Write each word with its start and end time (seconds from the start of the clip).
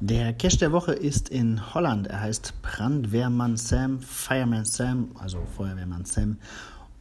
Der 0.00 0.34
Cache 0.34 0.58
der 0.58 0.72
Woche 0.72 0.92
ist 0.92 1.30
in 1.30 1.74
Holland. 1.74 2.06
Er 2.08 2.20
heißt 2.20 2.52
Brandwehrmann 2.60 3.56
Sam, 3.56 3.98
Fireman 4.00 4.66
Sam, 4.66 5.08
also 5.18 5.38
Feuerwehrmann 5.56 6.04
Sam. 6.04 6.36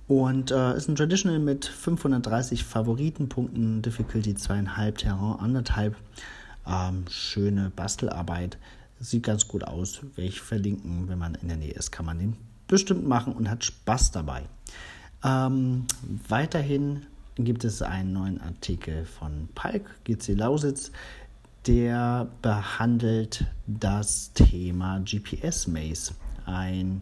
Und 0.07 0.51
äh, 0.51 0.77
ist 0.77 0.87
ein 0.87 0.95
Traditional 0.95 1.39
mit 1.39 1.65
530 1.65 2.63
Favoritenpunkten, 2.63 3.81
Difficulty 3.81 4.31
2,5, 4.31 4.91
Terrain 4.93 5.57
1,5. 5.57 5.93
Ähm, 6.67 7.03
schöne 7.09 7.69
Bastelarbeit. 7.75 8.57
Sieht 9.01 9.23
ganz 9.23 9.49
gut 9.49 9.65
aus. 9.65 10.01
Werde 10.15 10.29
ich 10.29 10.39
verlinken, 10.39 11.09
wenn 11.09 11.19
man 11.19 11.35
in 11.35 11.49
der 11.49 11.57
Nähe 11.57 11.73
ist, 11.73 11.91
kann 11.91 12.05
man 12.05 12.17
den 12.17 12.37
bestimmt 12.67 13.05
machen 13.05 13.33
und 13.33 13.49
hat 13.49 13.65
Spaß 13.65 14.11
dabei. 14.11 14.43
Ähm, 15.21 15.85
weiterhin 16.29 17.05
gibt 17.35 17.65
es 17.65 17.81
einen 17.81 18.13
neuen 18.13 18.39
Artikel 18.39 19.03
von 19.03 19.49
Palk, 19.53 19.83
GC 20.05 20.29
Lausitz, 20.29 20.91
der 21.67 22.27
behandelt 22.41 23.45
das 23.67 24.33
Thema 24.33 24.99
GPS 24.99 25.67
Maze, 25.67 26.13
ein 26.45 27.01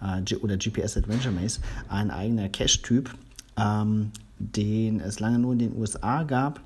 äh, 0.00 0.34
oder 0.36 0.56
GPS 0.56 0.96
Adventure 0.96 1.34
Maze, 1.34 1.60
ein 1.88 2.10
eigener 2.10 2.48
Cache-Typ, 2.48 3.14
ähm, 3.56 4.10
den 4.38 5.00
es 5.00 5.20
lange 5.20 5.38
nur 5.38 5.52
in 5.52 5.58
den 5.58 5.76
USA 5.76 6.22
gab. 6.22 6.60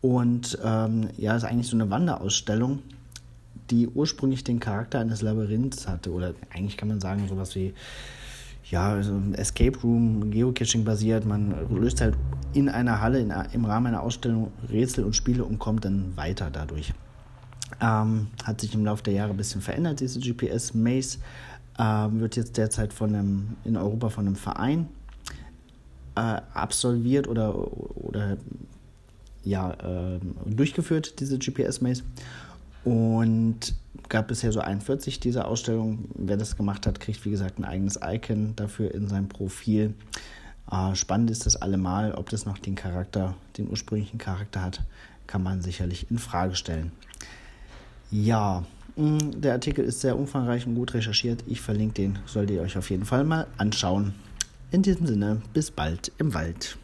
Und 0.00 0.58
ähm, 0.64 1.08
ja, 1.16 1.36
ist 1.36 1.44
eigentlich 1.44 1.68
so 1.68 1.76
eine 1.76 1.90
Wanderausstellung, 1.90 2.80
die 3.70 3.88
ursprünglich 3.88 4.42
den 4.42 4.58
Charakter 4.58 4.98
eines 4.98 5.22
Labyrinths 5.22 5.86
hatte. 5.86 6.10
Oder 6.12 6.34
eigentlich 6.52 6.76
kann 6.76 6.88
man 6.88 7.00
sagen, 7.00 7.28
sowas 7.28 7.54
wie 7.54 7.72
ja, 8.70 8.92
also 8.92 9.20
Escape 9.34 9.78
Room, 9.82 10.30
Geocaching 10.30 10.84
basiert. 10.84 11.26
Man 11.26 11.54
löst 11.70 12.00
halt 12.00 12.16
in 12.54 12.68
einer 12.68 13.00
Halle 13.00 13.20
in, 13.20 13.32
im 13.52 13.64
Rahmen 13.64 13.88
einer 13.88 14.02
Ausstellung 14.02 14.52
Rätsel 14.70 15.04
und 15.04 15.14
Spiele 15.14 15.44
und 15.44 15.58
kommt 15.58 15.84
dann 15.84 16.16
weiter 16.16 16.50
dadurch. 16.50 16.92
Ähm, 17.80 18.28
hat 18.44 18.60
sich 18.60 18.74
im 18.74 18.84
Laufe 18.84 19.02
der 19.02 19.14
Jahre 19.14 19.30
ein 19.30 19.36
bisschen 19.36 19.60
verändert, 19.60 20.00
diese 20.00 20.20
GPS 20.20 20.74
Maze. 20.74 21.18
Ähm, 21.78 22.20
wird 22.20 22.36
jetzt 22.36 22.56
derzeit 22.58 22.92
von 22.92 23.14
einem, 23.14 23.56
in 23.64 23.76
Europa 23.76 24.10
von 24.10 24.26
einem 24.26 24.36
Verein 24.36 24.88
äh, 26.14 26.40
absolviert 26.54 27.28
oder, 27.28 27.54
oder 27.96 28.36
ja, 29.42 29.72
äh, 29.72 30.20
durchgeführt, 30.46 31.18
diese 31.20 31.38
GPS 31.38 31.80
Maze. 31.80 32.02
Und 32.84 33.74
gab 34.08 34.28
bisher 34.28 34.52
so 34.52 34.60
41 34.60 35.20
dieser 35.20 35.48
Ausstellungen. 35.48 36.10
Wer 36.14 36.36
das 36.36 36.56
gemacht 36.56 36.86
hat, 36.86 37.00
kriegt 37.00 37.24
wie 37.24 37.30
gesagt 37.30 37.58
ein 37.58 37.64
eigenes 37.64 37.98
Icon 38.02 38.54
dafür 38.56 38.92
in 38.92 39.08
seinem 39.08 39.28
Profil. 39.28 39.94
Äh, 40.70 40.94
spannend 40.94 41.30
ist 41.30 41.46
das 41.46 41.56
allemal, 41.56 42.12
ob 42.12 42.30
das 42.30 42.46
noch 42.46 42.58
den 42.58 42.74
Charakter, 42.74 43.34
den 43.58 43.68
ursprünglichen 43.68 44.18
Charakter 44.18 44.62
hat, 44.62 44.82
kann 45.26 45.42
man 45.42 45.62
sicherlich 45.62 46.10
in 46.10 46.18
Frage 46.18 46.54
stellen. 46.54 46.92
Ja, 48.10 48.64
mm, 48.96 49.40
der 49.40 49.52
Artikel 49.52 49.84
ist 49.84 50.00
sehr 50.00 50.18
umfangreich 50.18 50.66
und 50.66 50.74
gut 50.74 50.94
recherchiert. 50.94 51.44
Ich 51.46 51.60
verlinke 51.60 51.94
den, 51.94 52.18
solltet 52.26 52.56
ihr 52.56 52.62
euch 52.62 52.76
auf 52.76 52.90
jeden 52.90 53.04
Fall 53.04 53.24
mal 53.24 53.46
anschauen. 53.56 54.14
In 54.70 54.82
diesem 54.82 55.06
Sinne, 55.06 55.42
bis 55.52 55.70
bald 55.70 56.12
im 56.18 56.34
Wald. 56.34 56.76